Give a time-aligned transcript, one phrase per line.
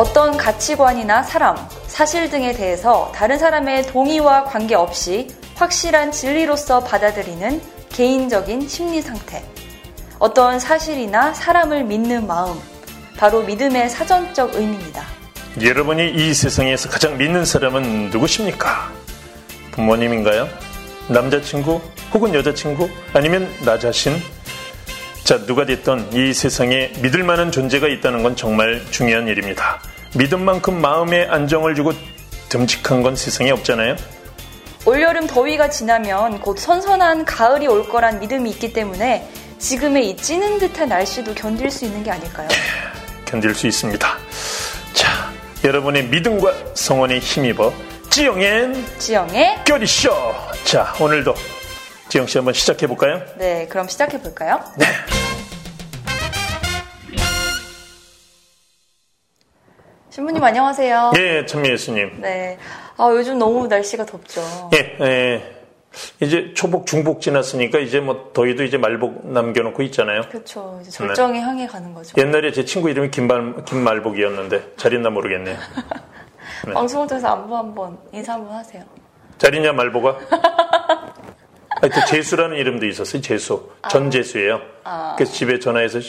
[0.00, 1.54] 어떤 가치관이나 사람,
[1.86, 9.44] 사실 등에 대해서 다른 사람의 동의와 관계없이 확실한 진리로서 받아들이는 개인적인 심리 상태.
[10.18, 12.58] 어떤 사실이나 사람을 믿는 마음.
[13.18, 15.04] 바로 믿음의 사전적 의미입니다.
[15.62, 18.90] 여러분이 이 세상에서 가장 믿는 사람은 누구십니까?
[19.72, 20.48] 부모님인가요?
[21.08, 21.78] 남자친구?
[22.14, 22.88] 혹은 여자친구?
[23.12, 24.14] 아니면 나 자신?
[25.24, 29.80] 자, 누가 됐던 이 세상에 믿을 만한 존재가 있다는 건 정말 중요한 일입니다.
[30.16, 31.92] 믿음 만큼 마음에 안정을 주고
[32.48, 33.96] 듬직한 건 세상에 없잖아요?
[34.86, 40.88] 올여름 더위가 지나면 곧 선선한 가을이 올 거란 믿음이 있기 때문에 지금의 이 찌는 듯한
[40.88, 42.48] 날씨도 견딜 수 있는 게 아닐까요?
[43.24, 44.18] 견딜 수 있습니다.
[44.94, 47.72] 자, 여러분의 믿음과 성원에 힘입어
[48.08, 50.10] 지영엔 지영의 교리쇼.
[50.64, 51.34] 자, 오늘도
[52.10, 53.22] 지영 씨 한번 시작해 볼까요?
[53.38, 54.60] 네, 그럼 시작해 볼까요?
[54.76, 54.84] 네.
[60.10, 61.12] 신부님 안녕하세요.
[61.16, 62.20] 예, 천미 예수님.
[62.20, 62.58] 네.
[62.96, 64.40] 아, 요즘 너무 날씨가 덥죠.
[64.74, 65.56] 예, 예.
[66.20, 70.22] 이제 초복, 중복 지났으니까 이제 뭐 더위도 이제 말복 남겨놓고 있잖아요.
[70.30, 70.80] 그렇죠.
[70.82, 72.20] 이제 절정의 향해 가는 거죠.
[72.20, 75.56] 옛날에 제 친구 이름이 김말, 김말복이었는데 잘 있나 모르겠네요.
[76.66, 76.72] 네.
[76.72, 78.82] 방송을 통해서 안부 한번 인사 한번 하세요.
[79.38, 80.18] 잘 있냐 말복아?
[81.80, 83.22] 하여튼 재수라는 이름도 있었어요.
[83.22, 83.70] 재수.
[83.90, 84.60] 전 재수예요.
[84.84, 85.14] 아.
[85.16, 86.00] 그래서 집에 전화해서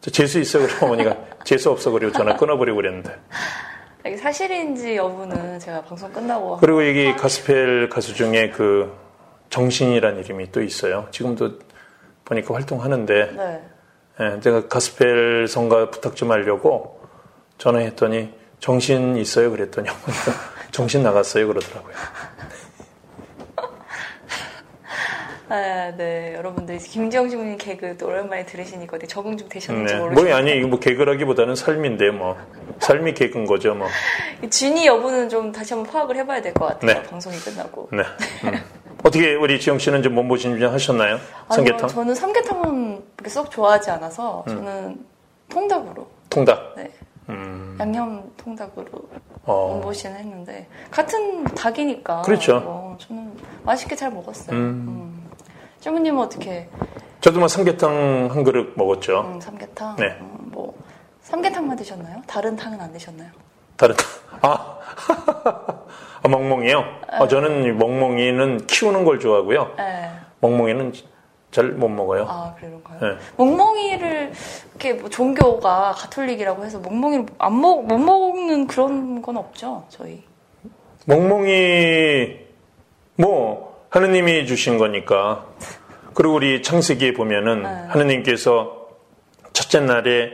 [0.00, 3.14] 저 재수 있어 그러고 어머니가 재수 없어 그리고 전화 끊어버리고 그랬는데.
[4.06, 8.94] 이게 사실인지 여부는 제가 방송 끝나고 그리고 여기 가스펠 가수 중에 그
[9.50, 11.08] 정신이라는 이름이 또 있어요.
[11.10, 11.58] 지금도
[12.24, 13.62] 보니까 활동하는데 네.
[14.20, 17.00] 예, 제가 가스펠 성가 부탁 좀 하려고
[17.58, 20.32] 전화했더니 정신 있어요 그랬더니 어머니가
[20.70, 21.94] 정신 나갔어요 그러더라고요.
[25.48, 30.00] 아, 네, 여러분들 김지영 신부님 개그 또 오랜만에 들으시니까 어떻게 적응 좀 되셨는지 네.
[30.00, 30.28] 모르겠어요.
[30.28, 32.36] 뭐 아니 이거 뭐 개그라기보다는 삶인데 뭐
[32.80, 33.86] 삶이 개그인 거죠 뭐.
[34.50, 36.94] 진위 여부는 좀 다시 한번 파악을 해봐야 될 것 같아요.
[36.94, 37.02] 네.
[37.04, 37.88] 방송이 끝나고.
[37.92, 38.02] 네.
[38.44, 38.54] 음.
[39.04, 41.18] 어떻게 우리 지영 씨는 좀 몸보신 좀 하셨나요?
[41.50, 41.76] 삼계탕?
[41.78, 44.52] 아니요, 저는 삼계탕은 그렇게 썩 좋아하지 않아서 음.
[44.56, 45.04] 저는
[45.48, 46.74] 통닭으로, 통닭.
[46.76, 46.90] 네,
[47.28, 47.76] 음.
[47.78, 48.86] 양념 통닭으로
[49.44, 49.68] 어.
[49.74, 52.22] 몸보신을 했는데 같은 닭이니까.
[52.22, 52.58] 그렇죠.
[52.60, 54.56] 뭐 저는 맛있게 잘 먹었어요.
[54.56, 55.05] 음.
[55.86, 55.94] 음.
[55.96, 56.68] 신부님은 어떻게
[57.20, 59.20] 저도 뭐 삼계탕 한 그릇 먹었죠.
[59.20, 59.96] 음, 삼계탕?
[59.96, 60.16] 네.
[60.20, 60.74] 음, 뭐
[61.22, 62.22] 삼계탕만 드셨나요?
[62.26, 63.30] 다른 탕은 안 드셨나요?
[63.76, 63.94] 다른
[64.42, 64.78] 아,
[66.22, 66.84] 아 멍멍이요.
[67.08, 69.74] 아, 저는 이 멍멍이는 키우는 걸 좋아하고요.
[69.76, 70.10] 네.
[70.40, 70.92] 멍멍이는
[71.52, 72.26] 잘 못 먹어요.
[72.28, 72.98] 아 그런가요?
[73.00, 73.18] 네.
[73.38, 74.32] 멍멍이를
[74.70, 80.22] 이렇게 뭐 종교가 가톨릭이라고 해서 멍멍이를 안 먹 못 먹는 그런 건 없죠 저희.
[81.06, 82.38] 멍멍이
[83.16, 85.46] 뭐 하느님이 주신 거니까.
[86.14, 87.68] 그리고 우리 창세기에 보면은 네.
[87.88, 88.86] 하느님께서
[89.52, 90.30] 첫째 날에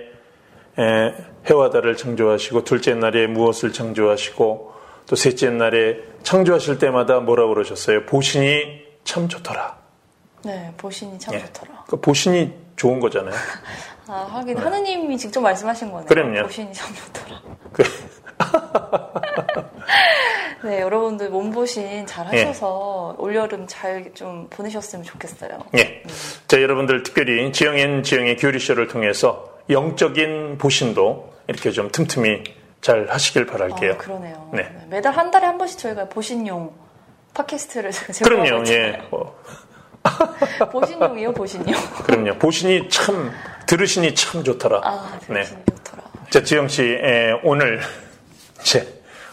[0.78, 1.14] 에,
[1.46, 4.72] 해와 달을 창조하시고 둘째 날에 무엇을 창조하시고
[5.06, 8.06] 또 셋째 날에 창조하실 때마다 뭐라고 그러셨어요?
[8.06, 9.76] 보신이 참 좋더라.
[10.44, 11.40] 네 보신이 참 예.
[11.40, 11.84] 좋더라.
[11.88, 13.34] 그 보신이 좋은 거잖아요.
[14.08, 16.06] 아 하긴 하느님이 직접 말씀하신 거네요.
[16.06, 16.42] 그럼요.
[16.44, 17.42] 보신이 참 좋더라.
[17.72, 17.82] 그-
[20.64, 22.44] 네 여러분들 몸보신 잘 예.
[22.44, 25.50] 하셔서 올여름 잘 좀 보내셨으면 좋겠어요.
[25.76, 26.02] 예.
[26.46, 32.44] 자, 여러분들 특별히 지영앤 지영의 교리쇼를 통해서 영적인 보신도 이렇게 좀 틈틈이
[32.80, 33.92] 잘 하시길 바랄게요.
[33.92, 34.50] 아, 그러네요.
[34.52, 34.62] 네.
[34.62, 36.72] 네, 매달 한 달에 한 번씩 저희가 보신용
[37.34, 37.90] 팟캐스트를
[38.22, 39.02] 그럼요, 제공하고 예.
[39.10, 39.34] 어,
[40.70, 41.80] 보신용이요, 보신용.
[42.04, 42.38] 그럼요.
[42.38, 43.30] 보신이 참,
[43.66, 44.80] 들으시니 참 좋더라.
[44.82, 45.40] 아, 네.
[45.40, 46.02] 보신 좋더라.
[46.30, 47.80] 자, 지영 씨, 에, 오늘,
[48.60, 48.86] 이제,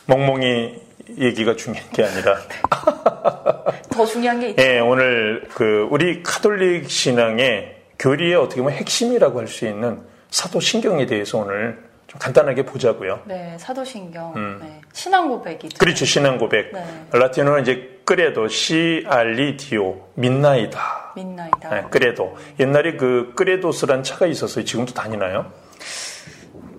[0.05, 0.79] 멍멍이
[1.17, 2.37] 얘기가 중요한 게 아니라,
[3.89, 4.61] 더 중요한 게 있죠.
[4.63, 11.39] 예, 오늘 그, 우리 카톨릭 신앙의 교리의 어떻게 보면 핵심이라고 할 수 있는 사도신경에 대해서
[11.39, 13.21] 오늘 좀 간단하게 보자고요.
[13.25, 15.75] 네, 사도신경, 네, 신앙 고백이죠.
[15.75, 15.79] 음.
[15.79, 16.05] 그렇죠.
[16.05, 16.71] 신앙 고백.
[16.73, 16.83] 네.
[17.11, 21.13] 라틴어는 이제 끄레도, 시 알리디오, 민나이다.
[21.15, 21.69] 민나이다.
[21.69, 22.37] 네, 끄레도.
[22.59, 24.65] 옛날에 그 끄레도스란 차가 있었어요.
[24.65, 25.51] 지금도 다니나요?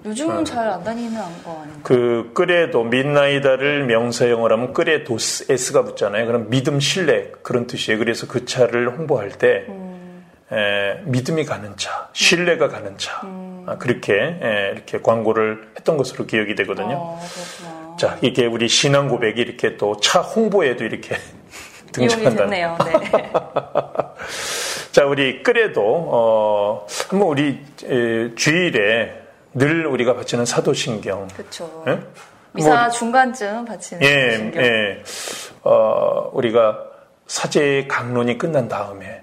[0.04, 1.80] 요즘은 잘 안 다니는 거 아닌가?
[1.82, 6.26] 그 끄레도, 민나이다를 명사형으로 하면 끄레도스, S가 붙잖아요.
[6.26, 7.98] 그럼 믿음, 신뢰 그런 뜻이에요.
[7.98, 9.66] 그래서 그 차를 홍보할 때
[10.52, 13.20] 에, 믿음이 가는 차, 신뢰가 가는 차.
[13.66, 16.94] 아, 그렇게 에, 이렇게 광고를 했던 것으로 기억이 되거든요.
[16.96, 17.96] 어, 그렇구나.
[17.98, 21.16] 자, 이게 우리 신앙 고백이 이렇게 또 차 홍보에도 이렇게
[21.98, 22.44] 이용이 등장한다.
[22.44, 22.78] 됐네요.
[22.86, 23.30] 네.
[24.92, 29.19] 자, 우리 끄레도 어, 한번 우리 에, 주일에
[29.54, 31.28] 늘 우리가 바치는 사도신경.
[31.28, 31.84] 그렇죠.
[31.88, 32.00] 예?
[32.52, 34.62] 미사 뭐, 중간쯤 바치는 예, 신경.
[34.62, 35.02] 예.
[35.62, 36.78] 어, 우리가
[37.26, 39.22] 사제의 강론이 끝난 다음에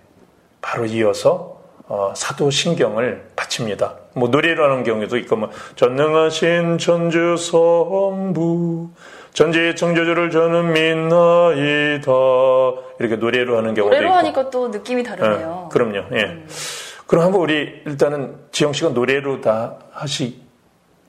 [0.61, 1.57] 바로 이어서
[1.87, 3.95] 어, 사도신경을 바칩니다.
[4.13, 8.89] 뭐 노래로 하는 경우도 있고 뭐 전능하신 천주 성부
[9.33, 12.11] 전지의 창조주를 저는 믿나이다
[12.99, 14.17] 이렇게 노래로 하는 경우도 노래로 있고.
[14.17, 15.69] 하니까 또 느낌이 다르네요.
[15.69, 16.05] 네, 그럼요.
[16.13, 16.23] 예.
[16.23, 16.47] 음.
[17.07, 20.41] 그럼 한번 우리 일단은 지영 씨가 노래로 다 하시.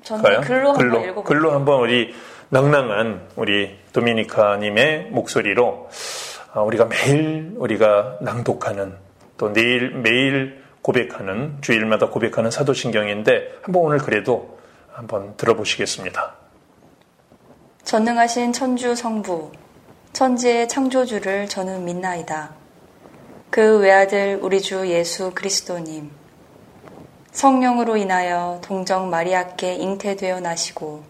[0.02, 1.24] 저는 글로 한번 글로, 읽어볼게요.
[1.24, 2.14] 글로 한번 우리
[2.50, 5.90] 낭낭한 우리 도미니카님의 목소리로
[6.54, 8.94] 아, 우리가 매일 우리가 낭독하는
[9.36, 14.58] 또 내일 매일 고백하는 주일마다 고백하는 사도신경인데 한번 오늘 그래도
[14.92, 16.34] 한번 들어보시겠습니다.
[17.84, 19.52] 전능하신 천주 성부
[20.12, 22.57] 천지의 창조주를 저는 믿나이다.
[23.50, 26.10] 그 외아들 우리 주 예수 그리스도님
[27.32, 31.02] 성령으로 인하여 동정 마리아께 잉태되어 나시고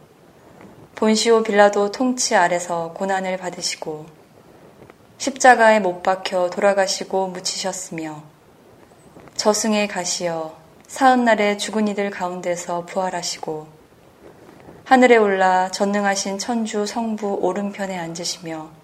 [0.94, 4.06] 본시오 빌라도 통치 아래서 고난을 받으시고
[5.18, 8.22] 십자가에 못 박혀 돌아가시고 묻히셨으며
[9.34, 10.54] 저승에 가시어
[10.86, 13.66] 사흔날에 죽은 이들 가운데서 부활하시고
[14.84, 18.77] 하늘에 올라 전능하신 천주 성부 오른편에 앉으시며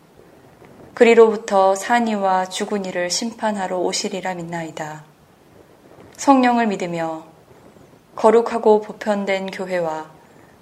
[0.95, 5.03] 그리로부터 산이와 죽은 이를 심판하러 오시리라 믿나이다.
[6.17, 7.25] 성령을 믿으며
[8.15, 10.07] 거룩하고 보편된 교회와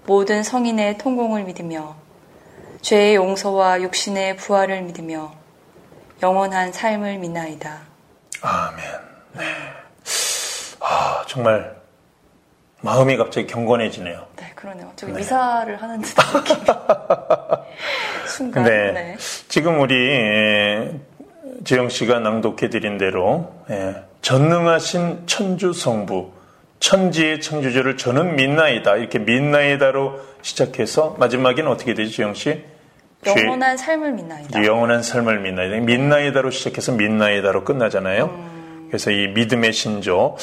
[0.07, 1.97] 모든 성인의 통공을 믿으며
[2.81, 5.33] 죄의 용서와 육신의 부활을 믿으며
[6.23, 7.81] 영원한 삶을 믿나이다.
[8.41, 8.85] 아멘.
[9.35, 9.45] 네.
[10.81, 11.77] 아, 정말
[12.81, 14.27] 마음이 갑자기 경건해지네요.
[14.37, 14.91] 네, 그러네요.
[14.97, 15.19] 저기 네.
[15.19, 16.57] 미사를 하는 듯한 느낌.
[18.33, 18.65] 순간.
[18.65, 18.93] 네.
[18.93, 19.17] 네.
[19.49, 19.95] 지금 우리
[21.65, 26.33] 지영 씨가 낭독해 드린 대로 예, 전능하신 천주 성부
[26.81, 28.97] 천지의 창조주를 저는 믿나이다.
[28.97, 32.65] 이렇게 믿나이다로 시작해서 마지막에는 어떻게 되죠, 지영 씨?
[33.25, 34.65] 영원한 삶을 믿나이다.
[34.65, 35.77] 영원한 삶을 믿나이다.
[35.77, 38.25] 믿나이다로 시작해서 믿나이다로 끝나잖아요.
[38.25, 38.87] 음.
[38.89, 40.37] 그래서 이 믿음의 신조.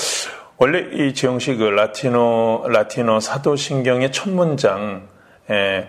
[0.58, 5.08] 원래 이 지영 씨그 라티노 라티노 사도신경의 첫 문장
[5.50, 5.88] 에,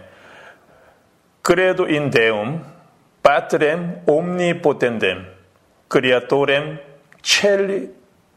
[1.43, 2.65] 그래도 인 데움
[3.23, 5.27] Patrem omnipotentem
[5.89, 6.79] creatorem
[7.23, 7.91] caeli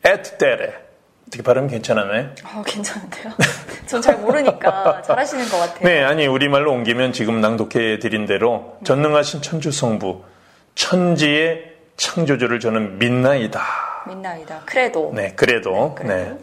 [0.04, 0.74] et terrae
[1.28, 2.30] 어떻게 발음 괜찮았나요?
[2.46, 3.34] 어, 괜찮은데요?
[3.88, 5.80] 전 잘 모르니까 잘하시는 것 같아요.
[5.84, 10.24] 네, 아니 우리말로 옮기면 지금 낭독해 드린 대로 전능하신 천주 성부
[10.76, 13.62] 천지의 창조주를 저는 믿나이다.
[14.08, 14.62] 믿나이다.
[14.66, 15.12] Credo.
[15.16, 15.96] 네, Credo.
[16.00, 16.06] 네.
[16.08, 16.14] Credo.
[16.14, 16.38] 네.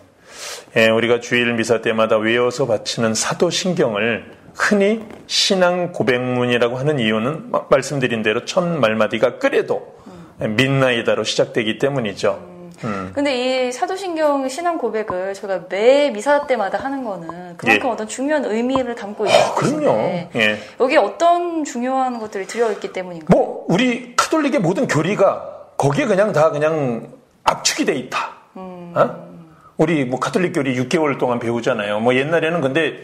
[0.76, 8.44] 예, 우리가 주일 미사 때마다 외워서 바치는 사도신경을 흔히 신앙 고백문이라고 하는 이유는 말씀드린 대로
[8.44, 9.94] 첫 말마디가 Credo
[10.40, 10.56] 음.
[10.56, 12.50] 믿나이다로 시작되기 때문이죠.
[12.84, 13.12] 음.
[13.14, 17.92] 근데 이 사도신경 신앙 고백을 저희가 매 미사 때마다 하는 거는 그만큼 예.
[17.92, 20.28] 어떤 중요한 의미를 담고 있는 아, 그럼요.
[20.34, 20.58] 예.
[20.80, 23.38] 여기 어떤 중요한 것들이 들어있기 때문인가요?
[23.38, 27.08] 뭐 우리 카톨릭의 모든 교리가 거기에 그냥 다 그냥
[27.44, 28.32] 압축이 돼 있다.
[28.56, 28.92] 음.
[28.96, 29.30] 어?
[29.76, 32.00] 우리 뭐 카톨릭 교리 6개월 동안 배우잖아요.
[32.00, 33.02] 뭐 옛날에는 근데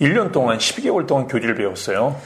[0.00, 2.16] 1년 동안 12개월 동안 교리를 배웠어요.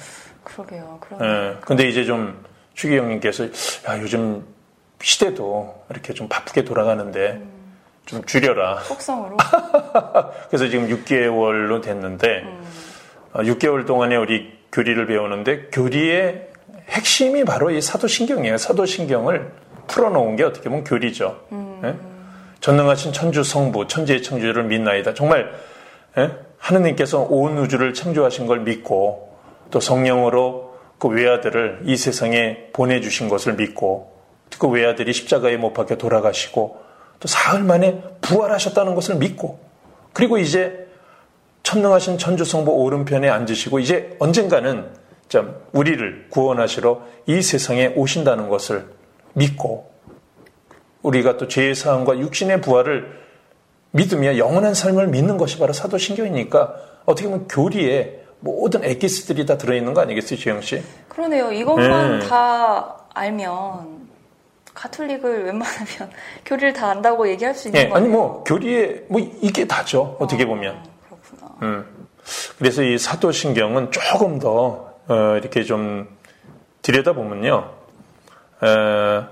[0.44, 0.98] 그러게요.
[1.00, 1.56] 그러 예.
[1.60, 4.44] 근데 이제 좀 추기영님께서 야 요즘
[5.02, 7.56] 시대도 이렇게 좀 바쁘게 돌아가는데 음.
[8.06, 8.80] 좀 줄여라.
[8.80, 9.36] 속성으로.
[10.48, 12.64] 그래서 지금 6개월로 됐는데 음.
[13.34, 16.48] 6개월 어, 동안에 우리 교리를 배우는데 교리의
[16.88, 18.56] 핵심이 바로 이 사도신경이에요.
[18.58, 19.52] 사도신경을
[19.88, 21.44] 풀어놓은 게 어떻게 보면 교리죠.
[21.52, 21.78] 음.
[21.82, 21.96] 네?
[22.60, 25.14] 전능하신 천주 성부, 천지의 창조를 믿나이다.
[25.14, 25.52] 정말
[26.14, 26.30] 네?
[26.66, 29.36] 하느님께서 온 우주를 창조하신 걸 믿고
[29.70, 34.16] 또 성령으로 그 외아들을 이 세상에 보내주신 것을 믿고
[34.58, 36.80] 그 외아들이 십자가에 못 박혀 돌아가시고
[37.20, 39.58] 또 사흘 만에 부활하셨다는 것을 믿고
[40.12, 40.86] 그리고 이제
[41.62, 44.86] 천능하신 천주성부 오른편에 앉으시고 이제 언젠가는
[45.28, 48.86] 참 우리를 구원하시러 이 세상에 오신다는 것을
[49.34, 49.90] 믿고
[51.02, 53.25] 우리가 또 죄의 사함과 육신의 부활을
[53.96, 56.74] 믿으며 영원한 삶을 믿는 것이 바로 사도신경이니까
[57.06, 60.82] 어떻게 보면 교리에 모든 에기스들이 다 들어있는 거 아니겠어요, 지영 씨?
[61.08, 61.50] 그러네요.
[61.52, 62.26] 이것만 네.
[62.26, 64.06] 다 알면
[64.74, 66.10] 가톨릭을 웬만하면
[66.44, 67.96] 교리를 다 안다고 얘기할 수 있는 네, 거예요.
[67.96, 70.16] 아니 뭐 교리에 뭐 이게 다죠.
[70.20, 70.82] 어떻게 아, 보면.
[71.08, 71.56] 그렇구나.
[71.62, 71.86] 음.
[72.58, 76.08] 그래서 이 사도신경은 조금 더 어, 이렇게 좀
[76.82, 77.70] 들여다 보면요.
[78.60, 79.28] 어,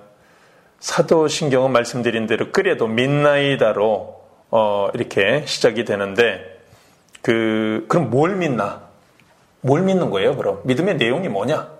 [0.80, 4.23] 사도신경은 말씀드린 대로 그래도 민나이다로
[4.56, 6.60] 어, 이렇게 시작이 되는데
[7.22, 8.82] 그 그럼 뭘 믿나?
[9.60, 10.36] 뭘 믿는 거예요?
[10.36, 11.74] 그럼 믿음의 내용이 뭐냐?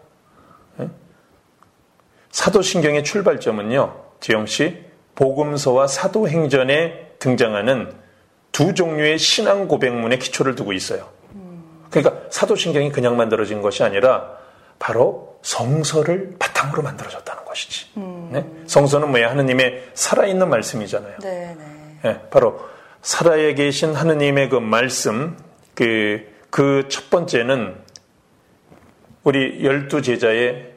[2.33, 7.93] 사도신경의 출발점은요, 지영 씨, 복음서와 사도행전에 등장하는
[8.51, 11.09] 두 종류의 신앙 고백문의 기초를 두고 있어요.
[11.91, 14.37] 그러니까 사도신경이 그냥 만들어진 것이 아니라
[14.81, 17.87] 바로 성서를 바탕으로 만들어졌다는 것이지.
[17.99, 18.31] 음.
[18.33, 18.45] 네?
[18.67, 19.31] 성서는 뭐야?
[19.31, 21.19] 하느님의 살아있는 말씀이잖아요.
[21.21, 21.84] 네, 네.
[22.05, 22.61] 네, 바로
[23.03, 25.37] 살아야 계신 하느님의 그 말씀,
[25.75, 27.75] 그, 그 첫 번째는
[29.25, 30.71] 우리 열두 제자의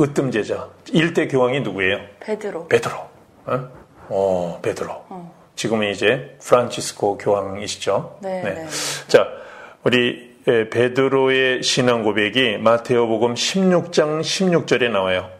[0.00, 0.68] 으뜸 제자.
[0.92, 1.98] 일대 교황이 누구예요?
[2.20, 2.68] 베드로.
[2.68, 2.94] 베드로.
[3.46, 3.68] 어,
[4.08, 4.92] 어 베드로.
[5.08, 5.34] 어.
[5.56, 8.18] 지금은 이제 프란치스코 교황이시죠.
[8.22, 8.54] 네, 네.
[8.54, 8.68] 네.
[9.08, 9.26] 자,
[9.84, 15.30] 우리 베드로의 신앙 고백이 마테오복음 16장 16절에 나와요.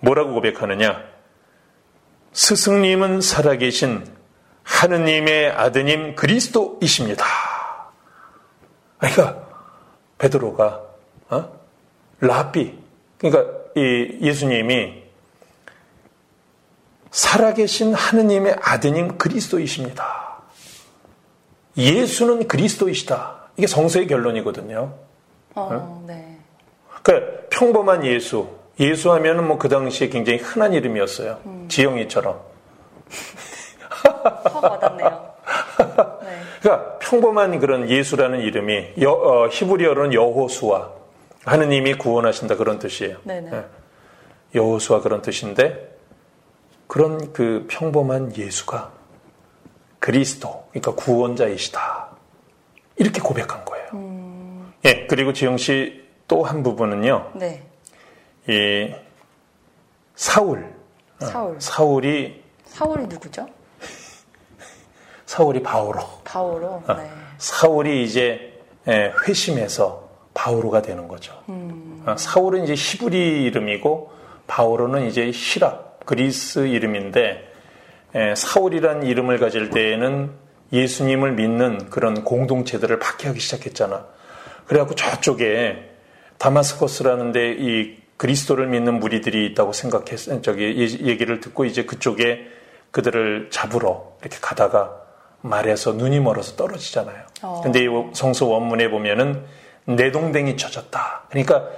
[0.00, 1.02] 뭐라고 고백하느냐?
[2.32, 4.04] 스승님은 살아계신
[4.62, 7.24] 하느님의 아드님 그리스도이십니다.
[8.98, 9.46] 그러니까
[10.18, 10.80] 베드로가
[11.30, 11.52] 어?
[12.20, 12.78] 라비
[13.18, 15.02] 그러니까 이 예수님이
[17.10, 20.42] 살아계신 하느님의 아드님 그리스도이십니다.
[21.76, 23.50] 예수는 그리스도이시다.
[23.56, 24.94] 이게 성서의 결론이거든요.
[25.54, 26.38] 어, 네.
[27.02, 28.48] 그러니까 평범한 예수.
[28.80, 31.40] 예수 하면은 뭐 그 당시에 굉장히 흔한 이름이었어요.
[31.44, 31.66] 음.
[31.68, 32.51] 지영이처럼.
[34.22, 35.34] 확 와닿네요.
[36.22, 36.40] 네.
[36.60, 40.90] 그러니까 평범한 그런 예수라는 이름이 여, 어, 히브리어로는 여호수아
[41.44, 43.18] 하느님이 구원하신다 그런 뜻이에요.
[43.24, 43.50] 네네.
[43.50, 43.64] 네.
[44.54, 45.96] 여호수아 그런 뜻인데
[46.86, 48.90] 그런 그 평범한 예수가
[49.98, 52.08] 그리스도 그러니까 구원자이시다
[52.96, 53.86] 이렇게 고백한 거예요.
[53.94, 54.72] 음...
[54.84, 56.02] 예 그리고 지영 씨
[56.32, 57.32] 또 한 부분은요.
[57.34, 57.62] 네.
[58.48, 58.94] 이
[60.14, 60.74] 사울
[61.20, 63.46] 사울 사울이 사울이 누구죠?
[65.32, 65.98] 사울이 바오로.
[66.24, 66.66] 바오로.
[66.86, 67.10] 어, 네.
[67.38, 68.52] 사울이 이제
[68.86, 71.32] 예, 회심해서 바오로가 되는 거죠.
[71.48, 72.02] 음.
[72.04, 74.12] 어, 사울은 이제 히브리 이름이고
[74.46, 77.50] 바오로는 이제 히랍 그리스 이름인데
[78.14, 80.32] 예, 사울이란 이름을 가질 때에는
[80.70, 84.04] 예수님을 믿는 그런 공동체들을 박해하기 시작했잖아.
[84.66, 85.92] 그래갖고 저쪽에
[86.36, 92.46] 다마스커스라는데 이 그리스도를 믿는 무리들이 있다고 생각했, 저기 얘기를 듣고 이제 그쪽에
[92.90, 95.02] 그들을 잡으러 이렇게 가다가
[95.42, 97.22] 말해서 눈이 멀어서 떨어지잖아요.
[97.42, 97.60] 어.
[97.62, 99.44] 근데 이 성서 원문에 보면은
[99.84, 101.24] 내동댕이 쳐졌다.
[101.28, 101.68] 그러니까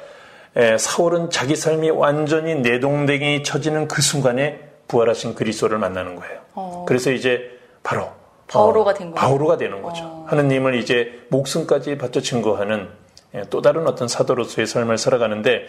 [0.56, 6.40] 에, 사울은 자기 삶이 완전히 내동댕이 쳐지는 그 순간에 부활하신 그리스도를 만나는 거예요.
[6.54, 6.84] 어.
[6.86, 7.50] 그래서 이제
[7.82, 8.08] 바로
[8.46, 9.14] 바오로가 된 거예요.
[9.14, 10.04] 바오로가 되는 거죠.
[10.04, 10.26] 어.
[10.28, 12.88] 하느님을 이제 목숨까지 바쳐 증거하는
[13.34, 15.66] 예, 또 다른 어떤 사도로서의 삶을 살아가는데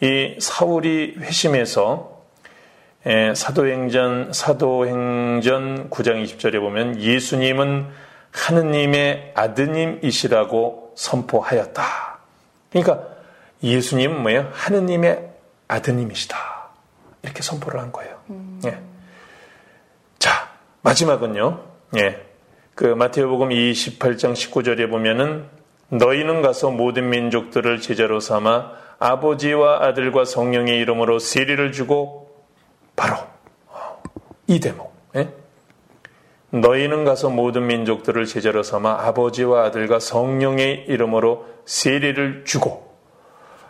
[0.00, 2.11] 이 사울이 회심해서
[3.06, 7.88] 예, 사도행전 사도행전 9장 20절에 보면 예수님은
[8.30, 11.82] 하느님의 아드님이시라고 선포하였다.
[12.70, 13.02] 그러니까
[13.62, 14.48] 예수님은 뭐예요?
[14.52, 15.30] 하느님의
[15.68, 16.36] 아드님이시다.
[17.22, 18.16] 이렇게 선포를 한 거예요.
[18.30, 18.60] 음.
[18.66, 18.78] 예.
[20.18, 20.48] 자,
[20.82, 21.60] 마지막은요.
[21.98, 22.20] 예.
[22.74, 25.46] 그 마태오복음 28장 19절에 보면은
[25.88, 32.21] 너희는 가서 모든 민족들을 제자로 삼아 아버지와 아들과 성령의 이름으로 세례를 주고
[33.02, 33.16] 바로
[34.46, 34.94] 이 대목.
[35.16, 35.28] 예?
[36.50, 42.94] 너희는 가서 모든 민족들을 제자로 삼아 아버지와 아들과 성령의 이름으로 세례를 주고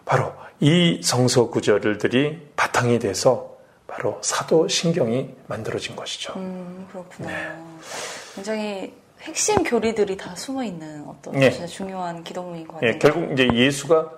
[0.04, 6.34] 바로 이 성서 구절들이 바탕이 돼서 바로 사도 신경이 만들어진 것이죠.
[6.36, 7.28] 음, 그렇구나.
[7.28, 7.48] 네.
[8.34, 11.66] 굉장히 핵심 교리들이 다 숨어 있는 어떤 네.
[11.66, 12.92] 중요한 기독문인 것 같아요.
[12.92, 14.10] 네, 결국 이제 예수가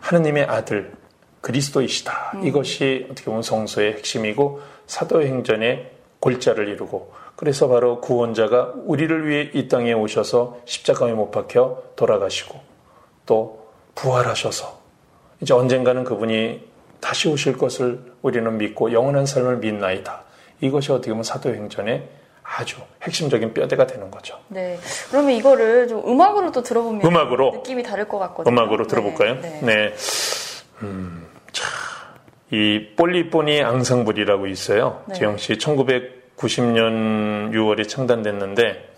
[0.00, 0.92] 하느님의 아들,
[1.40, 2.32] 그리스도이시다.
[2.34, 2.46] 음.
[2.46, 9.92] 이것이 어떻게 보면 성서의 핵심이고 사도행전의 골자를 이루고 그래서 바로 구원자가 우리를 위해 이 땅에
[9.92, 12.60] 오셔서 십자가에 못 박혀 돌아가시고
[13.24, 14.78] 또 부활하셔서
[15.40, 16.68] 이제 언젠가는 그분이
[17.00, 20.24] 다시 오실 것을 우리는 믿고 영원한 삶을 믿나이다.
[20.60, 22.06] 이것이 어떻게 보면 사도행전의
[22.42, 24.38] 아주 핵심적인 뼈대가 되는 거죠.
[24.48, 24.78] 네.
[25.08, 28.52] 그러면 이거를 좀 음악으로 또 들어보면 음악으로 느낌이 다를 것 같거든요.
[28.52, 29.40] 음악으로 들어볼까요?
[29.40, 29.40] 네.
[29.40, 29.60] 네.
[29.62, 29.94] 네.
[30.82, 31.19] 음, 자,
[32.52, 35.02] 이 폴리포니 앙상블이라고 있어요.
[35.06, 35.14] 네.
[35.14, 38.88] 재영 씨, 1990년 6월에 창단됐는데,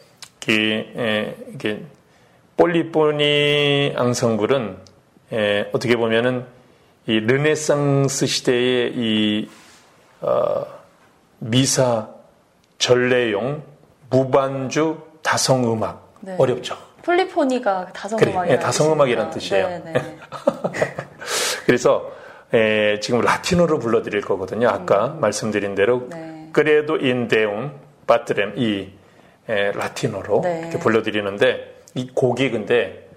[0.43, 1.83] 이게, 에, 이게
[2.57, 4.77] 폴리포니 앙상블은
[5.33, 6.45] 에, 어떻게 보면은
[7.07, 9.49] 이 르네상스 시대의 이
[10.21, 10.65] 어,
[11.39, 12.09] 미사
[12.79, 13.63] 전래용
[14.09, 16.37] 무반주 다성 음악 네.
[16.39, 16.77] 어렵죠.
[17.03, 19.69] 폴리포니가 다성 음악이라는 그래, 네, 다성 음악이란 뜻이에요.
[19.69, 20.19] 네, 네.
[21.67, 22.13] 그래서
[22.53, 24.69] 에, 지금 라틴어로 불러드릴 거거든요.
[24.69, 25.21] 아까 음.
[25.21, 26.49] 말씀드린 대로 네.
[26.53, 27.73] 그래도 인데움
[28.07, 28.89] 바트렘 이
[29.49, 30.61] 에, 라틴어로 네.
[30.61, 33.09] 이렇게 불러드리는데 이 곡이 근데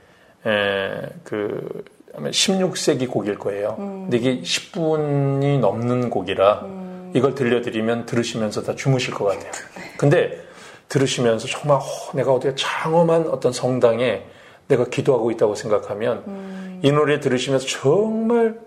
[0.45, 3.75] 에, 그 16세기 곡일 거예요.
[3.79, 4.03] 음.
[4.03, 7.11] 근데 이게 10분이 넘는 곡이라 음.
[7.13, 9.51] 이걸 들려드리면 들으시면서 다 주무실 것 같아요.
[9.75, 9.93] 네.
[9.97, 10.45] 근데
[10.89, 11.81] 들으시면서 정말 어,
[12.13, 14.23] 내가 어디에 장엄한 어떤 성당에
[14.67, 16.79] 내가 기도하고 있다고 생각하면 음.
[16.83, 18.64] 이 노래 들으시면서 정말 하,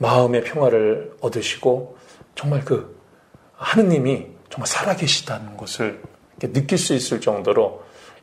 [0.00, 1.96] 마음의 평화를 얻으시고
[2.34, 2.98] 정말 그
[3.54, 6.02] 하느님이 정말 살아계시다는 것을
[6.38, 7.82] 느낄 수 있을 정도로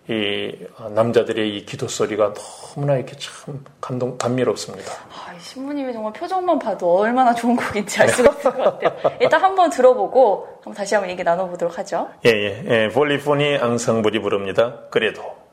[0.10, 0.56] 이
[0.96, 4.92] 남자들의 이 기도 소리가 너무나 이렇게 참 감동 감미롭습니다.
[4.92, 9.18] 아, 신부님이 정말 표정만 봐도 얼마나 좋은 곡인지 알 수가 있을 것 같아요.
[9.20, 12.10] 일단 한번 들어보고 한번 다시 한번 얘기 나눠보도록 하죠.
[12.26, 14.80] 예, 예, 예 폴리포니 앙상블이 부릅니다.
[14.90, 15.47] 그래도.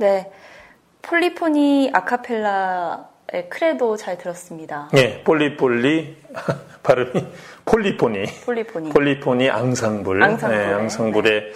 [0.00, 0.30] 네.
[1.02, 4.88] 폴리포니 아카펠라의 Credo 잘 들었습니다.
[4.92, 6.16] 네, 폴리폴리
[6.82, 7.26] 발음이
[7.66, 8.24] 폴리포니.
[8.46, 8.90] 폴리포니.
[8.90, 10.22] 폴리포니 앙상블.
[10.22, 10.58] 앙상블.
[10.58, 11.52] 네, 앙상블의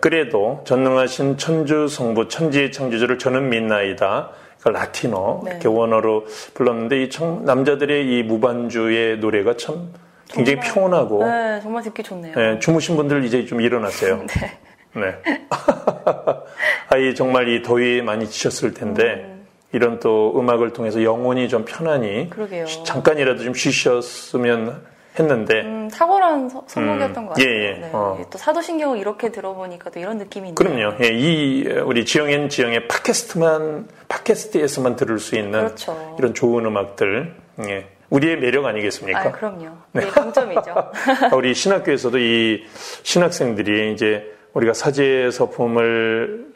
[0.00, 4.30] Credo 전능하신 천주 성부 천지의 창조주를 저는 믿나이다.
[4.62, 5.50] 그 라틴어 네.
[5.50, 9.92] 이렇게 원어로 불렀는데 이 청, 남자들의 이 무반주의 노래가 참
[10.28, 12.34] 굉장히 정말, 평온하고 네, 정말 듣기 좋네요.
[12.36, 14.24] 네, 주무신 분들 이제 좀 일어나세요.
[14.40, 14.58] 네.
[14.94, 15.16] 네.
[16.88, 19.32] 아이 정말 이 더위에 많이 지쳤을 텐데
[19.72, 22.66] 이런 또 음악을 통해서 영혼이 좀 편안히 그러게요.
[22.66, 24.82] 쉬- 잠깐이라도 좀 쉬셨으면
[25.18, 27.46] 했는데 음, 탁월한 서- 선곡이었던 음, 것 같아요.
[27.48, 27.72] 예, 예.
[27.78, 27.90] 네.
[27.92, 28.20] 어.
[28.30, 30.54] 또 사도신경을 이렇게 들어보니까 또 이런 느낌이 있네요.
[30.54, 30.96] 그럼요.
[31.04, 36.16] 예, 이 우리 지영엔 지영의 팟캐스트만 팟캐스트에서만 들을 수 있는 그렇죠.
[36.18, 37.34] 이런 좋은 음악들,
[37.68, 39.20] 예, 우리의 매력 아니겠습니까?
[39.20, 39.68] 아, 그럼요.
[39.92, 40.70] 네, 강점이죠.
[41.30, 42.64] 아, 우리 신학교에서도 이
[43.04, 44.24] 신학생들이 이제
[44.54, 46.46] 우리가 사제 서품을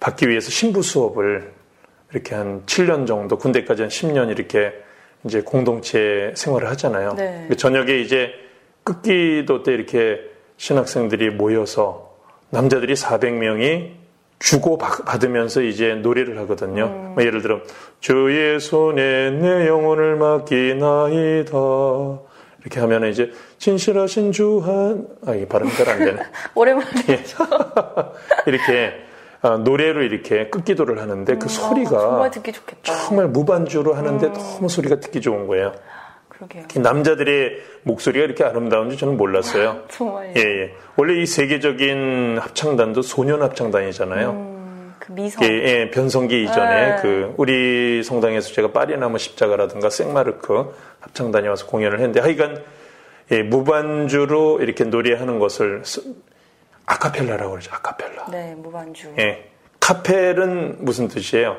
[0.00, 1.52] 받기 위해서 신부 수업을
[2.12, 4.72] 이렇게 한 7년 정도 군대까지 한 10년 이렇게
[5.24, 7.14] 이제 공동체 생활을 하잖아요.
[7.16, 7.46] 네.
[7.48, 8.30] 그 저녁에 이제
[8.84, 10.20] 끝기도 때 이렇게
[10.56, 12.16] 신학생들이 모여서
[12.50, 13.90] 남자들이 400명이
[14.40, 16.86] 주고 받- 받으면서 이제 노래를 하거든요.
[16.86, 17.12] 음.
[17.14, 17.60] 뭐 예를 들어
[18.00, 21.52] 주의 손에 내 영혼을 맡기나이다
[22.62, 26.22] 이렇게 하면 이제 진실하신 주한 아 이게 발음이 잘 안 되네.
[26.54, 26.88] 오랜만에.
[27.08, 27.22] 예.
[28.46, 28.92] 이렇게
[29.42, 32.94] 아, 노래로 이렇게 끝기도를 하는데 그 소리가 아, 정말 듣기 좋겠다.
[32.94, 35.72] 정말 무반주로 하는데 너무 소리가 듣기 좋은 거예요.
[36.28, 36.62] 그러게요.
[36.76, 37.50] 이 남자들의
[37.82, 39.82] 목소리가 이렇게 아름다운지 저는 몰랐어요.
[39.90, 40.32] 정말.
[40.36, 40.74] 예, 예.
[40.96, 44.30] 원래 이 세계적인 합창단도 소년 합창단이잖아요.
[44.30, 44.51] 음,
[45.04, 45.42] 그 미성.
[45.44, 47.02] 예, 예, 변성기 이전에 네.
[47.02, 52.62] 그 우리 성당에서 제가 파리나무 십자가라든가 생마르크 합창단이 와서 공연을 했는데 하여간
[53.32, 56.02] 예, 무반주로 이렇게 노래하는 것을 쓰-
[56.86, 57.72] 아카펠라라고 그러죠.
[57.74, 58.26] 아카펠라.
[58.30, 59.12] 네, 무반주.
[59.18, 59.50] 예.
[59.80, 61.56] 카펠은 무슨 뜻이에요?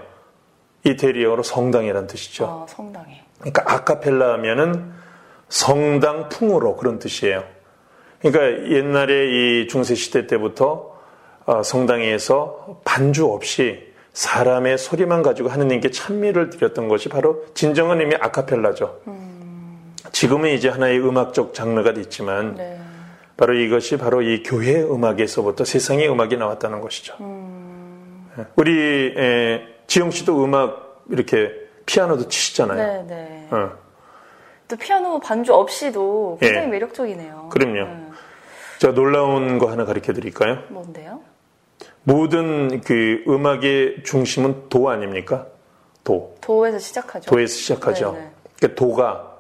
[0.86, 2.46] 이태리어로 성당이라는 뜻이죠.
[2.46, 3.24] 아, 성당에.
[3.40, 4.92] 그러니까 아카펠라 하면은
[5.50, 7.44] 성당 풍으로 그런 뜻이에요.
[8.22, 9.28] 그러니까 옛날에
[9.64, 10.93] 이 중세 시대 때부터 어,
[11.64, 19.02] 성당에서 반주 없이 사람의 소리만 가지고 하느님께 찬미를 드렸던 것이 바로 진정한 의미 아카펠라죠.
[20.12, 22.80] 지금은 이제 하나의 음악적 장르가 됐지만 네.
[23.36, 27.16] 바로 이것이 바로 이 교회 음악에서부터 세상의 음악이 나왔다는 것이죠.
[28.38, 28.46] 예.
[28.56, 31.52] 우리 에, 지영 씨도 음악 이렇게
[31.86, 33.04] 피아노도 치시잖아요.
[33.04, 33.48] 네, 네.
[33.52, 33.72] 어.
[34.68, 36.72] 또 피아노 반주 없이도 굉장히 예.
[36.72, 37.50] 매력적이네요.
[37.52, 37.74] 그럼요.
[37.74, 38.08] 네.
[38.78, 40.60] 자, 놀라운 거 하나 가르쳐 드릴까요?
[40.70, 41.22] 뭔데요?
[42.04, 45.48] 모든 그 음악의 중심은 도 아닙니까?
[46.04, 46.36] 도.
[46.42, 47.30] 도에서 시작하죠.
[47.30, 48.12] 도에서 시작하죠.
[48.14, 48.32] 네, 네.
[48.60, 49.32] 그 도가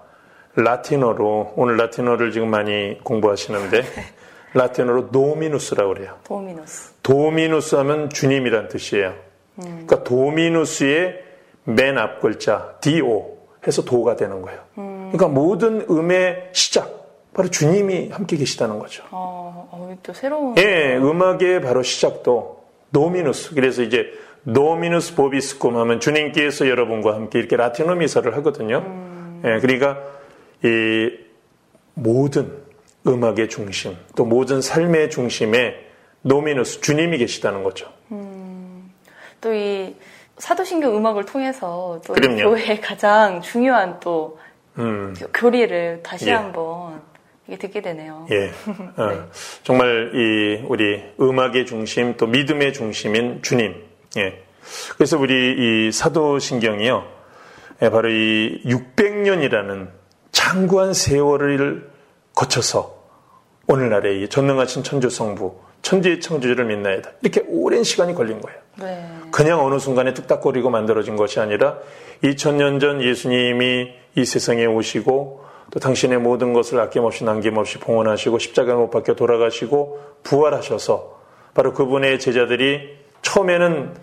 [0.56, 3.84] 라틴어로, 오늘 라틴어를 지금 많이 공부하시는데,
[4.54, 6.18] 라틴어로 도미누스라고 그래요.
[6.24, 6.94] 도미노스.
[7.02, 9.14] 도미누스 하면 주님이란 뜻이에요.
[9.56, 11.22] 그러니까 도미누스의
[11.66, 13.34] 맨 앞 글자, dio
[13.66, 14.60] 해서 도가 되는 거예요.
[14.76, 17.03] 그러니까 모든 음의 시작,
[17.34, 19.04] 바로 주님이 함께 계시다는 거죠.
[19.12, 20.56] 어, 어, 또 새로운.
[20.58, 23.56] 예, 음악의 바로 시작도 Dominus.
[23.56, 24.06] 그래서 이제
[24.44, 28.84] Dominus vobiscum 하면 주님께서 여러분과 함께 이렇게 라틴어 미사를 하거든요.
[29.46, 29.98] 예, 그러니까
[30.64, 31.10] 이
[31.96, 32.52] 모든
[33.08, 35.76] 음악의 중심, 또 모든 삶의 중심에
[36.22, 37.88] Dominus 주님이 계시다는 거죠.
[39.42, 39.96] 또이
[40.38, 42.44] 사도신경 음악을 통해서 또이 그럼요.
[42.50, 44.40] 교회의 가장 중요한 또
[44.78, 46.32] 음, 교- 교리를 다시 예.
[46.32, 47.02] 한번
[47.48, 48.28] 이게 듣게 되네요.
[48.32, 48.52] 예,
[49.02, 49.28] 어,
[49.64, 53.76] 정말 이 우리 음악의 중심 또 믿음의 중심인 주님.
[54.18, 54.44] 예.
[54.96, 57.06] 그래서 우리 이 사도신경이요,
[57.82, 59.90] 예, 바로 이 600년이라는
[60.32, 61.90] 장구한 세월을
[62.34, 63.04] 거쳐서
[63.68, 67.12] 오늘날의 이 전능하신 천주성부, 천지의 창조주를 믿나이다.
[67.22, 68.60] 이렇게 오랜 시간이 걸린 거예요.
[68.80, 69.06] 네.
[69.32, 71.78] 그냥 어느 순간에 뚝딱거리고 만들어진 것이 아니라
[72.24, 75.43] 2000년 전 예수님이 이 세상에 오시고
[75.74, 81.20] 또 당신의 모든 것을 아낌없이 남김없이 봉헌하시고 십자가에 못 박혀 돌아가시고 부활하셔서
[81.56, 83.96] 바로 그분의 제자들이 처음에는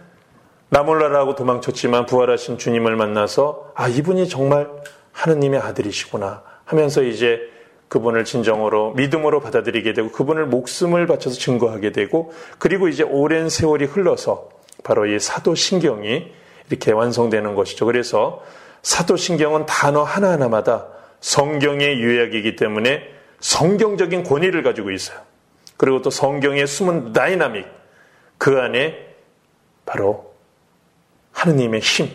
[0.70, 4.68] 나 몰라라고 도망쳤지만 부활하신 주님을 만나서 아 이분이 정말
[5.12, 7.38] 하느님의 아들이시구나 하면서 이제
[7.87, 14.48] 그분을 진정으로 믿음으로 받아들이게 되고 그분을 목숨을 바쳐서 증거하게 되고 그리고 이제 오랜 세월이 흘러서
[14.83, 16.33] 바로 이 사도신경이
[16.68, 17.87] 이렇게 완성되는 것이죠.
[17.87, 18.42] 그래서
[18.83, 23.09] 사도신경은 단어 하나하나마다 성경의 요약이기 때문에
[23.40, 25.20] 성경적인 권위를 가지고 있어요.
[25.76, 27.66] 그리고 또 성경의 숨은 다이나믹
[28.38, 28.96] 그 안에
[29.87, 30.35] 바로
[31.33, 32.11] 하느님의 힘,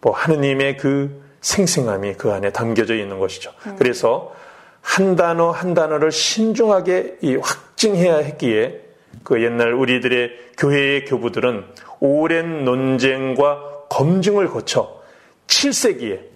[0.00, 3.52] 뭐 하느님의 그 생생함이 그 안에 담겨져 있는 것이죠.
[3.78, 4.34] 그래서
[4.80, 8.80] 한 단어 한 단어를 신중하게 이 확증해야 했기에
[9.24, 11.64] 그 옛날 우리들의 교회의 교부들은
[12.00, 15.02] 오랜 논쟁과 검증을 거쳐
[15.46, 16.35] 7세기에 예?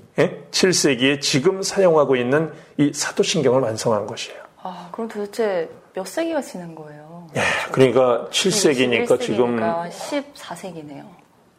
[0.50, 4.40] 7세기에 지금 사용하고 있는 이 사도신경을 완성한 것이에요.
[4.62, 7.26] 아, 그럼 도대체 몇 세기가 지난 거예요?
[7.36, 7.40] 예,
[7.72, 11.06] 그러니까 7세기니까 지금 14세기네요.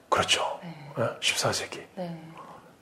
[0.09, 0.41] 그렇죠.
[0.63, 1.03] 네.
[1.21, 1.79] 14세기.
[1.95, 2.17] 네.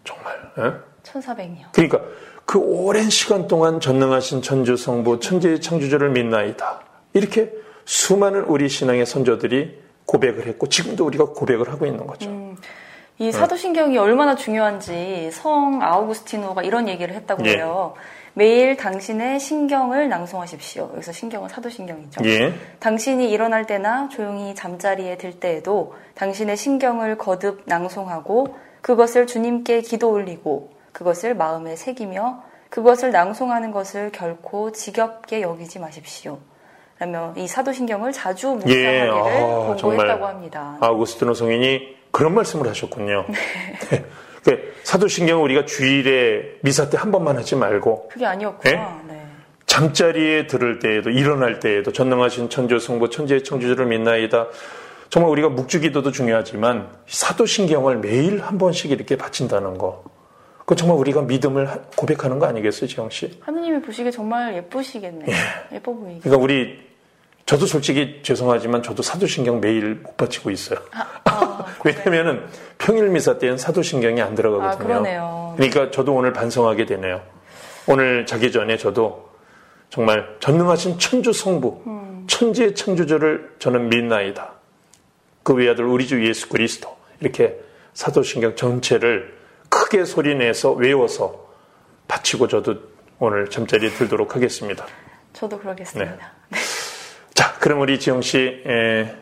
[0.03, 0.51] 정말.
[0.57, 0.73] 예?
[1.03, 1.71] 1400년.
[1.71, 2.01] 그러니까
[2.45, 6.81] 그 오랜 시간 동안 전능하신 천주 성부 천지의 창조주를 믿나이다.
[7.13, 7.51] 이렇게
[7.85, 12.29] 수많은 우리 신앙의 선조들이 고백을 했고 지금도 우리가 고백을 하고 있는 거죠.
[12.29, 12.57] 음,
[13.19, 13.31] 이 네.
[13.33, 13.99] 사도신경이 네.
[13.99, 17.57] 얼마나 중요한지 성 아우구스티노가 이런 얘기를 했다고 예.
[17.57, 17.93] 해요.
[18.33, 20.91] 매일 당신의 신경을 낭송하십시오.
[20.93, 22.21] 여기서 신경은 사도신경이죠.
[22.23, 22.53] 예.
[22.79, 30.71] 당신이 일어날 때나 조용히 잠자리에 들 때에도 당신의 신경을 거듭 낭송하고 그것을 주님께 기도 올리고
[30.93, 36.39] 그것을 마음에 새기며 그것을 낭송하는 것을 결코 지겹게 여기지 마십시오.
[36.99, 40.77] 라며 이 사도신경을 자주 묵상하기를 예, 아, 공부했다고 합니다.
[40.79, 43.25] 아우구스티노 성인이 그런 말씀을 하셨군요.
[43.29, 44.05] 네.
[44.45, 44.59] 네.
[44.83, 49.01] 사도신경을 우리가 주일에 미사 때 한 번만 하지 말고 그게 아니었구나.
[49.07, 49.13] 네?
[49.13, 49.25] 네.
[49.65, 54.47] 잠자리에 들을 때에도 일어날 때에도 전능하신 천주 성부 천지의 청주주를 믿나이다.
[55.09, 60.03] 정말 우리가 묵주기도도 중요하지만 사도신경을 매일 한 번씩 이렇게 바친다는 거.
[60.59, 63.39] 그건 정말 우리가 믿음을 고백하는 거 아니겠어요, 지영 씨?
[63.41, 65.27] 하느님이 보시기에 정말 예쁘시겠네요.
[65.29, 65.75] 예.
[65.75, 66.19] 예뻐 보이게.
[66.21, 66.79] 그러니까 우리
[67.47, 70.77] 저도 솔직히 죄송하지만 저도 사도신경 매일 못 바치고 있어요.
[70.91, 71.38] 아, 아,
[71.85, 72.45] 왜냐면은
[72.77, 75.03] 평일 미사 때는 사도신경이 안 들어가거든요.
[75.05, 75.53] 아.
[75.55, 77.21] 그러니까 저도 오늘 반성하게 되네요.
[77.87, 79.29] 오늘 자기 전에 저도
[79.89, 82.23] 정말 전능하신 천주 성부, 음.
[82.27, 84.53] 천지의 창조주를 저는 믿나이다.
[85.43, 87.59] 그 외아들 우리 주 예수 그리스도 이렇게
[87.93, 89.35] 사도신경 전체를
[89.69, 91.47] 크게 소리내서 외워서
[92.07, 92.75] 바치고 저도
[93.19, 94.85] 오늘 잠자리에 들도록 하겠습니다.
[95.33, 96.11] 저도 그러겠습니다.
[96.11, 96.17] 네.
[96.49, 96.57] 네.
[97.33, 99.15] 자, 그럼 우리 지영 씨 에,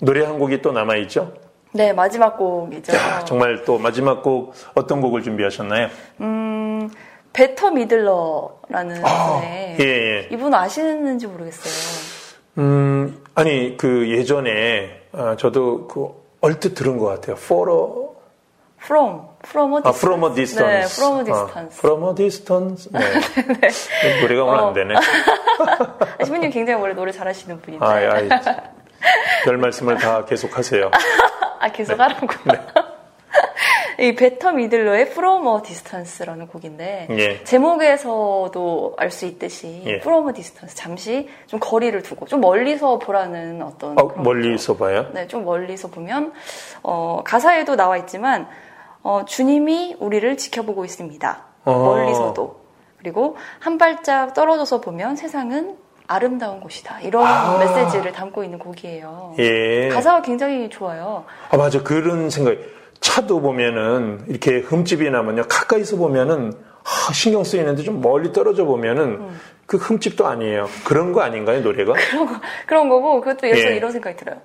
[0.00, 1.32] 노래 한 곡이 또 남아 있죠?
[1.72, 2.92] 네, 마지막 곡이죠.
[2.92, 5.88] 자, 정말 또 마지막 곡 어떤 곡을 준비하셨나요?
[6.20, 6.90] 음,
[7.32, 10.28] 베터 미들러라는 아, 예, 예.
[10.32, 11.72] 이분 아시는지 모르겠어요.
[12.58, 16.08] 음, 아니 그 예전에 아, 저도 그
[16.40, 17.36] 얼뜻 들은 것 같아요.
[17.36, 18.10] For a
[18.82, 19.84] From, from a distance.
[19.86, 20.66] 아, from a distance.
[20.66, 21.76] 네, from a distance.
[21.76, 22.88] 아, from a distance.
[22.90, 23.00] 네.
[23.60, 24.20] 네.
[24.22, 24.68] 노래가 오늘 어.
[24.68, 24.94] 안 되네.
[26.18, 27.84] 아, 신부님 굉장히 원래 노래 잘하시는 분인데.
[27.84, 28.70] 아, 아,
[29.44, 30.90] 별 말씀을 다 계속 하세요.
[31.60, 32.02] 아, 계속 네.
[32.02, 32.26] 하라고.
[32.44, 32.60] 네.
[34.08, 37.44] 이 베터 미들러의 From a Distance라는 곡인데 예.
[37.44, 39.96] 제목에서도 알 수 있듯이 예.
[39.96, 45.06] From a Distance 잠시 좀 거리를 두고 좀 멀리서 보라는 어떤 어, 멀리서 봐요?
[45.12, 46.32] 네, 좀 멀리서 보면
[46.82, 48.48] 어, 가사에도 나와 있지만
[49.02, 51.44] 어, 주님이 우리를 지켜보고 있습니다.
[51.66, 51.72] 어.
[51.72, 52.60] 멀리서도.
[52.98, 55.76] 그리고 한 발짝 떨어져서 보면 세상은
[56.10, 57.00] 아름다운 곳이다.
[57.02, 57.56] 이런 아.
[57.58, 59.36] 메시지를 담고 있는 곡이에요.
[59.38, 59.88] 예.
[59.90, 61.24] 가사가 굉장히 좋아요.
[61.50, 61.82] 아, 맞아.
[61.82, 62.58] 그런 생각이.
[63.00, 65.44] 차도 보면은 이렇게 흠집이 나면요.
[65.48, 69.40] 가까이서 보면은 아, 신경 쓰이는데 좀 멀리 떨어져 보면은 음.
[69.66, 70.68] 그 흠집도 아니에요.
[70.84, 71.94] 그런 거 아닌가요, 노래가?
[72.10, 73.76] 그런, 거, 그런 거고, 그것도 예전 예.
[73.76, 74.40] 이런 생각이 들어요.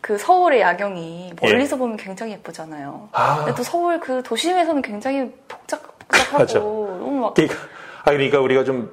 [0.00, 1.78] 그 서울의 야경이 멀리서 예.
[1.78, 3.10] 보면 굉장히 예쁘잖아요.
[3.12, 3.36] 아.
[3.36, 7.34] 근데 또 서울 그 도심에서는 굉장히 복잡, 복잡하고 너무 막.
[7.34, 7.56] 그러니까,
[8.04, 8.90] 아, 그러니까 우리가 좀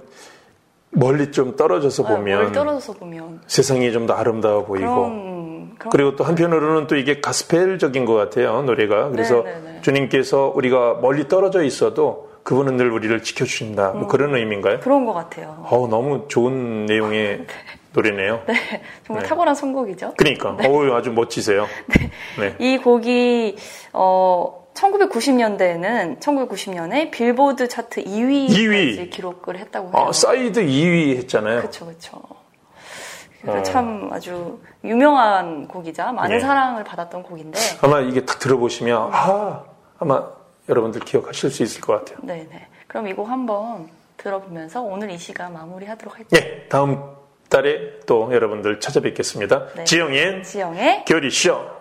[0.91, 2.51] 멀리 좀 떨어져서 아, 보면.
[2.51, 3.41] 떨어져서 보면.
[3.47, 4.87] 세상이 좀 더 아름다워 보이고.
[4.87, 5.91] 그럼, 그럼...
[5.91, 9.09] 그리고 또 한편으로는 또 이게 가스펠적인 것 같아요, 노래가.
[9.09, 9.59] 그래서 네네네.
[9.59, 9.81] 네, 네.
[9.81, 13.91] 주님께서 우리가 멀리 떨어져 있어도 그분은 늘 우리를 지켜주신다.
[13.91, 14.79] 뭐 음, 그런 의미인가요?
[14.79, 15.65] 그런 것 같아요.
[15.69, 17.45] 어 너무 좋은 내용의 네.
[17.91, 18.41] 노래네요.
[18.47, 18.53] 네,
[19.05, 19.29] 정말 네.
[19.29, 20.13] 탁월한 선곡이죠.
[20.17, 20.67] 그러니까, 네.
[20.67, 21.65] 어우 아주 멋지세요.
[21.87, 22.11] 네.
[22.39, 22.55] 네.
[22.59, 23.57] 이 곡이
[23.91, 29.09] 어 1990년대에는 1990년에 빌보드 차트 2위까지 2위.
[29.09, 30.07] 기록을 했다고 해요.
[30.07, 31.59] 아, 사이드 2위 했잖아요.
[31.61, 32.21] 그렇죠, 그렇죠.
[33.45, 33.63] 어.
[33.63, 36.39] 참 아주 유명한 곡이자 많은 네.
[36.41, 39.63] 사랑을 받았던 곡인데 아마 이게 딱 들어보시면 아
[39.99, 40.27] 아마
[40.67, 42.17] 여러분들 기억하실 수 있을 것 같아요.
[42.23, 42.67] 네, 네.
[42.87, 43.87] 그럼 이 곡 한번
[44.17, 46.41] 들어보면서 오늘 이 시간 마무리하도록 할게요.
[46.41, 47.01] 네, 다음
[47.49, 49.67] 달에 또 여러분들 찾아뵙겠습니다.
[49.75, 49.83] 네.
[49.85, 51.76] 지영의 지영의 교리쇼.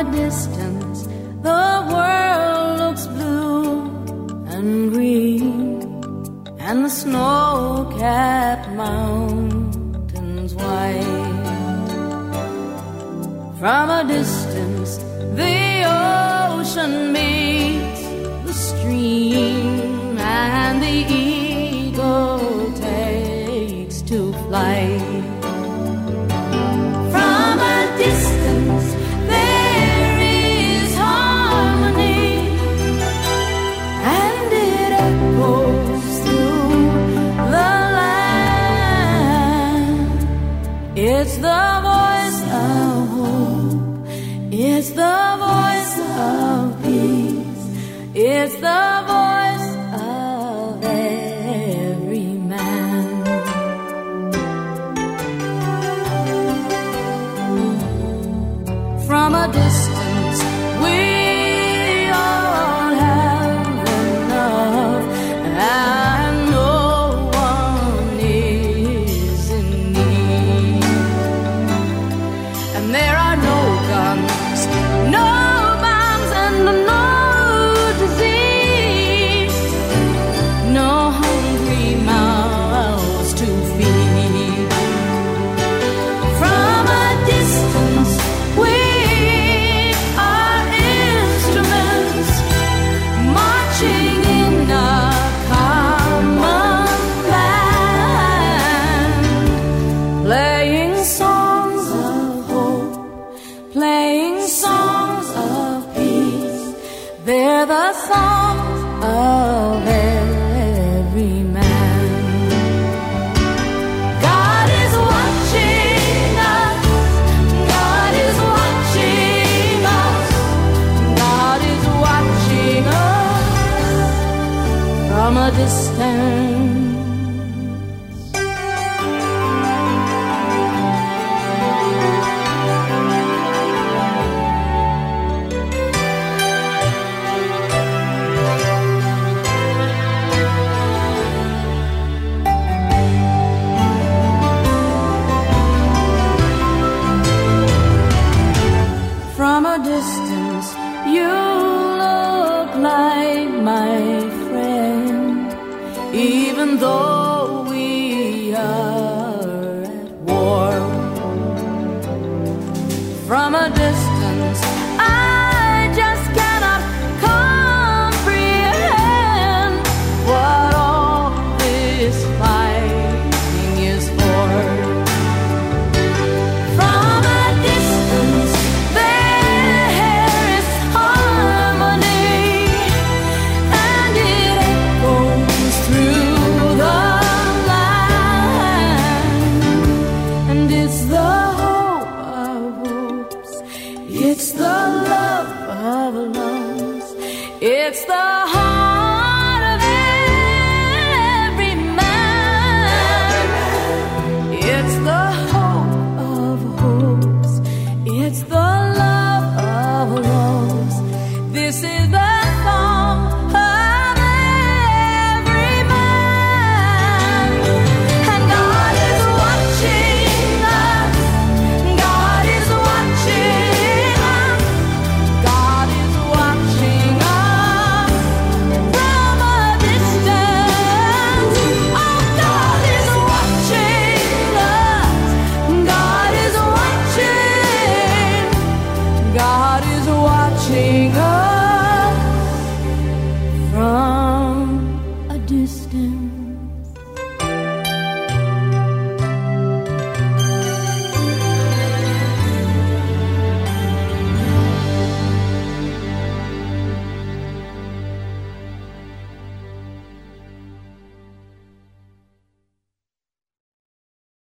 [0.00, 1.02] A distance,
[1.42, 3.82] the world looks blue
[4.46, 5.92] and green,
[6.58, 11.04] and the snow capped mountains white.
[13.58, 14.96] From a distance,
[15.40, 18.02] the ocean meets
[18.46, 21.29] the stream, and the eagle